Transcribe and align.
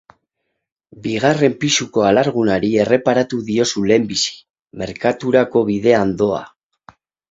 Bigarren 1.03 1.55
pisuko 1.65 2.07
alargunari 2.07 2.73
erreparatu 2.87 3.43
diozu 3.53 3.87
lehenbizi, 3.93 4.35
merkaturako 4.85 5.67
bidean 5.73 6.21
doa. 6.27 6.47